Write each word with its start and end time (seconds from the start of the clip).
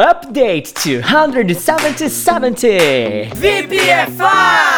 Update 0.00 0.74
270 0.74 2.08
VPFI! 3.34 4.68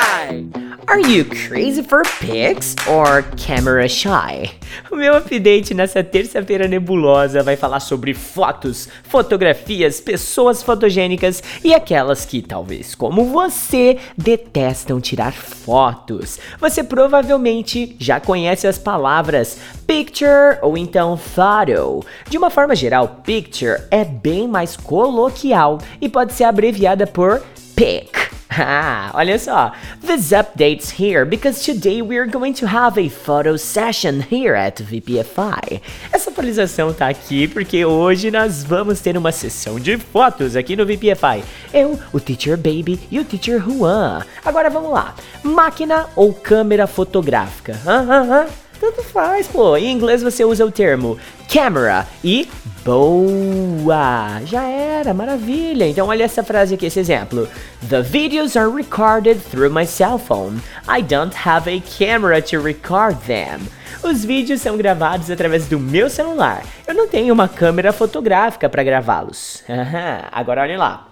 Are 0.90 0.98
you 0.98 1.24
crazy 1.24 1.84
for 1.84 2.02
pics 2.18 2.74
or 2.88 3.22
camera 3.36 3.88
shy? 3.88 4.50
O 4.90 4.96
meu 4.96 5.16
update 5.16 5.72
nessa 5.72 6.02
terça-feira 6.02 6.66
nebulosa 6.66 7.44
vai 7.44 7.54
falar 7.54 7.78
sobre 7.78 8.12
fotos, 8.12 8.88
fotografias, 9.04 10.00
pessoas 10.00 10.64
fotogênicas 10.64 11.44
e 11.62 11.72
aquelas 11.72 12.24
que, 12.24 12.42
talvez 12.42 12.96
como 12.96 13.26
você, 13.26 13.98
detestam 14.18 15.00
tirar 15.00 15.32
fotos. 15.32 16.40
Você 16.58 16.82
provavelmente 16.82 17.94
já 18.00 18.18
conhece 18.18 18.66
as 18.66 18.76
palavras 18.76 19.58
picture 19.86 20.58
ou 20.60 20.76
então 20.76 21.16
photo. 21.16 22.04
De 22.28 22.36
uma 22.36 22.50
forma 22.50 22.74
geral, 22.74 23.20
picture 23.24 23.80
é 23.92 24.04
bem 24.04 24.48
mais 24.48 24.76
coloquial 24.76 25.78
e 26.00 26.08
pode 26.08 26.32
ser 26.32 26.42
abreviada 26.42 27.06
por 27.06 27.40
pic. 27.76 28.19
Ah, 28.62 29.10
olha 29.14 29.38
só. 29.38 29.72
This 30.04 30.32
update's 30.32 30.90
here 30.98 31.24
because 31.24 31.64
today 31.64 32.02
we're 32.02 32.26
going 32.26 32.52
to 32.54 32.66
have 32.66 32.98
a 32.98 33.08
photo 33.08 33.56
session 33.56 34.20
here 34.20 34.54
at 34.54 34.82
VPFI. 34.82 35.80
Essa 36.12 36.30
atualização 36.30 36.92
tá 36.92 37.08
aqui 37.08 37.46
porque 37.46 37.84
hoje 37.84 38.30
nós 38.30 38.64
vamos 38.64 39.00
ter 39.00 39.16
uma 39.16 39.30
sessão 39.30 39.78
de 39.78 39.96
fotos 39.96 40.56
aqui 40.56 40.74
no 40.74 40.84
VPFI. 40.84 41.44
Eu, 41.72 41.98
o 42.12 42.18
Teacher 42.18 42.56
Baby 42.56 42.98
e 43.10 43.20
o 43.20 43.24
Teacher 43.24 43.62
Juan. 43.62 44.24
Agora 44.44 44.68
vamos 44.68 44.90
lá. 44.90 45.14
Máquina 45.44 46.06
ou 46.16 46.34
câmera 46.34 46.86
fotográfica? 46.86 47.78
Ah, 47.86 48.04
ah. 48.08 48.69
Tanto 48.80 49.02
faz, 49.02 49.46
pô. 49.46 49.76
Em 49.76 49.92
inglês 49.92 50.22
você 50.22 50.42
usa 50.42 50.64
o 50.64 50.72
termo 50.72 51.18
camera 51.52 52.06
e 52.24 52.48
boa. 52.82 54.40
Já 54.46 54.66
era, 54.66 55.12
maravilha. 55.12 55.86
Então 55.86 56.08
olha 56.08 56.24
essa 56.24 56.42
frase 56.42 56.74
aqui, 56.74 56.86
esse 56.86 56.98
exemplo. 56.98 57.46
The 57.90 58.00
videos 58.00 58.56
are 58.56 58.70
recorded 58.70 59.38
through 59.50 59.70
my 59.70 59.84
cell 59.84 60.18
phone. 60.18 60.62
I 60.88 61.02
don't 61.02 61.36
have 61.46 61.68
a 61.68 61.80
camera 61.98 62.40
to 62.40 62.62
record 62.62 63.18
them. 63.26 63.68
Os 64.02 64.24
vídeos 64.24 64.62
são 64.62 64.78
gravados 64.78 65.30
através 65.30 65.66
do 65.66 65.78
meu 65.78 66.08
celular. 66.08 66.64
Eu 66.88 66.94
não 66.94 67.06
tenho 67.06 67.34
uma 67.34 67.48
câmera 67.48 67.92
fotográfica 67.92 68.66
para 68.66 68.82
gravá-los. 68.82 69.62
Agora 70.32 70.62
olha 70.62 70.78
lá. 70.78 71.08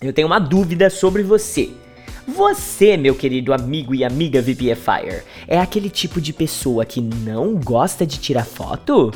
Eu 0.00 0.12
tenho 0.12 0.28
uma 0.28 0.38
dúvida 0.38 0.88
sobre 0.88 1.24
você. 1.24 1.70
Você, 2.28 2.94
meu 2.98 3.14
querido 3.14 3.54
amigo 3.54 3.94
e 3.94 4.04
amiga 4.04 4.42
VPFire, 4.42 5.22
é 5.46 5.58
aquele 5.58 5.88
tipo 5.88 6.20
de 6.20 6.34
pessoa 6.34 6.84
que 6.84 7.00
não 7.00 7.54
gosta 7.54 8.04
de 8.04 8.18
tirar 8.18 8.44
foto? 8.44 9.10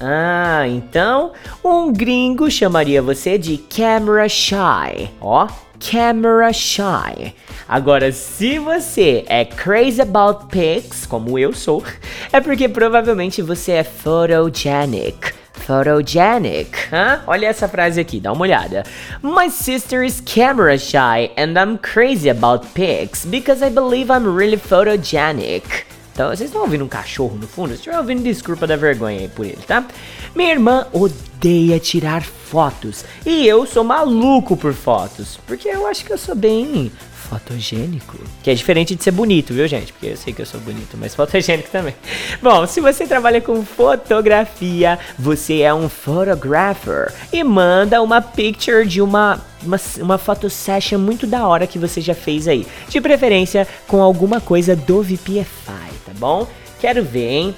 Ah, 0.00 0.66
então 0.66 1.30
um 1.64 1.92
gringo 1.92 2.50
chamaria 2.50 3.00
você 3.00 3.38
de 3.38 3.58
camera 3.58 4.28
shy. 4.28 5.08
Ó, 5.20 5.46
camera 5.78 6.52
shy. 6.52 7.32
Agora, 7.68 8.10
se 8.10 8.58
você 8.58 9.24
é 9.28 9.44
crazy 9.44 10.00
about 10.00 10.46
pics, 10.46 11.06
como 11.06 11.38
eu 11.38 11.52
sou, 11.52 11.84
é 12.32 12.40
porque 12.40 12.68
provavelmente 12.68 13.40
você 13.40 13.70
é 13.70 13.84
photogenic. 13.84 15.37
Photogenic. 15.68 16.88
Hã? 16.90 17.20
Olha 17.26 17.48
essa 17.48 17.68
frase 17.68 18.00
aqui, 18.00 18.18
dá 18.18 18.32
uma 18.32 18.40
olhada. 18.40 18.84
My 19.22 19.50
sister 19.50 20.02
is 20.02 20.18
camera 20.18 20.78
shy 20.78 21.30
and 21.36 21.58
I'm 21.58 21.76
crazy 21.76 22.30
about 22.30 22.66
pics 22.72 23.26
because 23.26 23.62
I 23.62 23.68
believe 23.68 24.10
I'm 24.10 24.26
really 24.26 24.56
photogenic. 24.56 25.87
Então, 26.18 26.30
vocês 26.30 26.50
estão 26.50 26.62
ouvindo 26.62 26.84
um 26.84 26.88
cachorro 26.88 27.38
no 27.40 27.46
fundo? 27.46 27.68
Se 27.68 27.74
estiver 27.76 27.96
ouvindo, 27.96 28.24
desculpa 28.24 28.66
da 28.66 28.74
vergonha 28.74 29.20
aí 29.20 29.28
por 29.28 29.46
ele, 29.46 29.60
tá? 29.64 29.84
Minha 30.34 30.50
irmã 30.50 30.84
odeia 30.92 31.78
tirar 31.78 32.24
fotos. 32.24 33.04
E 33.24 33.46
eu 33.46 33.64
sou 33.64 33.84
maluco 33.84 34.56
por 34.56 34.74
fotos. 34.74 35.38
Porque 35.46 35.68
eu 35.68 35.86
acho 35.86 36.04
que 36.04 36.12
eu 36.12 36.18
sou 36.18 36.34
bem 36.34 36.90
fotogênico. 37.12 38.18
Que 38.42 38.50
é 38.50 38.54
diferente 38.54 38.96
de 38.96 39.04
ser 39.04 39.12
bonito, 39.12 39.54
viu, 39.54 39.68
gente? 39.68 39.92
Porque 39.92 40.06
eu 40.06 40.16
sei 40.16 40.32
que 40.32 40.42
eu 40.42 40.46
sou 40.46 40.58
bonito, 40.58 40.96
mas 40.96 41.14
fotogênico 41.14 41.70
também. 41.70 41.94
Bom, 42.42 42.66
se 42.66 42.80
você 42.80 43.06
trabalha 43.06 43.40
com 43.40 43.64
fotografia, 43.64 44.98
você 45.16 45.60
é 45.60 45.72
um 45.72 45.88
photographer 45.88 47.14
e 47.32 47.44
manda 47.44 48.02
uma 48.02 48.20
picture 48.20 48.84
de 48.84 49.00
uma 49.00 49.40
uma, 49.62 49.80
uma 50.00 50.18
foto 50.18 50.48
session 50.48 50.98
muito 50.98 51.26
da 51.26 51.46
hora 51.46 51.66
que 51.66 51.78
você 51.78 52.00
já 52.00 52.14
fez 52.14 52.46
aí. 52.46 52.66
De 52.88 53.00
preferência 53.00 53.66
com 53.86 54.02
alguma 54.02 54.40
coisa 54.40 54.76
do 54.76 55.02
VPFI, 55.02 55.87
bom? 56.18 56.46
Quero 56.80 57.02
ver, 57.02 57.28
hein? 57.28 57.54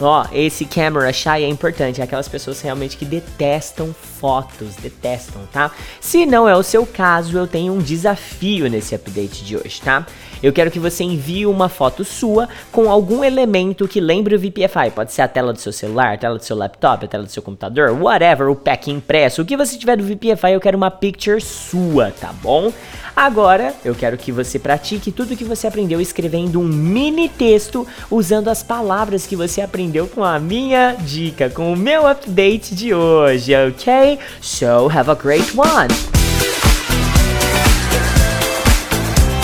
Ó, 0.00 0.26
esse 0.32 0.64
camera 0.64 1.12
shy 1.12 1.44
é 1.44 1.48
importante, 1.48 2.00
é 2.00 2.04
aquelas 2.04 2.26
pessoas 2.26 2.60
realmente 2.62 2.96
que 2.96 3.04
detestam 3.04 3.92
fotos, 3.92 4.76
detestam, 4.76 5.42
tá? 5.52 5.70
Se 6.00 6.24
não 6.24 6.48
é 6.48 6.56
o 6.56 6.62
seu 6.62 6.86
caso, 6.86 7.36
eu 7.36 7.46
tenho 7.46 7.74
um 7.74 7.78
desafio 7.78 8.68
nesse 8.68 8.94
update 8.94 9.44
de 9.44 9.56
hoje, 9.56 9.80
tá? 9.82 10.06
Eu 10.42 10.54
quero 10.54 10.70
que 10.70 10.78
você 10.78 11.04
envie 11.04 11.44
uma 11.44 11.68
foto 11.68 12.02
sua 12.02 12.48
com 12.72 12.90
algum 12.90 13.22
elemento 13.22 13.86
que 13.86 14.00
lembre 14.00 14.34
o 14.34 14.38
VPFI. 14.38 14.90
Pode 14.94 15.12
ser 15.12 15.20
a 15.20 15.28
tela 15.28 15.52
do 15.52 15.58
seu 15.58 15.72
celular, 15.72 16.14
a 16.14 16.18
tela 16.18 16.38
do 16.38 16.44
seu 16.44 16.56
laptop, 16.56 17.04
a 17.04 17.08
tela 17.08 17.24
do 17.24 17.30
seu 17.30 17.42
computador, 17.42 17.90
whatever, 17.90 18.48
o 18.48 18.56
pack 18.56 18.90
impresso, 18.90 19.42
o 19.42 19.44
que 19.44 19.56
você 19.56 19.76
tiver 19.76 19.96
do 19.96 20.04
VPFI, 20.04 20.52
eu 20.52 20.60
quero 20.60 20.78
uma 20.78 20.90
picture 20.90 21.40
sua, 21.42 22.10
tá 22.10 22.32
bom? 22.32 22.72
Agora, 23.14 23.74
eu 23.84 23.94
quero 23.94 24.16
que 24.16 24.32
você 24.32 24.58
pratique 24.58 25.12
tudo 25.12 25.36
que 25.36 25.44
você 25.44 25.66
aprendeu 25.66 26.00
escrevendo 26.00 26.58
um 26.58 26.64
mini 26.64 27.28
texto 27.28 27.86
usando 28.10 28.48
as 28.48 28.62
palavras 28.62 29.26
que 29.26 29.36
você 29.36 29.60
aprendeu 29.60 29.89
aprendeu 29.90 30.06
com 30.06 30.22
a 30.22 30.38
minha 30.38 30.94
dica, 31.00 31.50
com 31.50 31.72
o 31.72 31.76
meu 31.76 32.06
update 32.06 32.76
de 32.76 32.94
hoje, 32.94 33.52
ok? 33.68 34.20
So 34.40 34.88
have 34.88 35.10
a 35.10 35.14
great 35.14 35.52
one! 35.56 35.88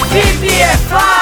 BBFI! 0.08 1.15